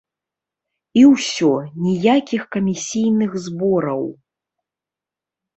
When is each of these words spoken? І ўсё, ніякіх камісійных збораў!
І 1.01 1.03
ўсё, 1.11 1.49
ніякіх 1.83 2.47
камісійных 2.55 3.31
збораў! 3.47 4.03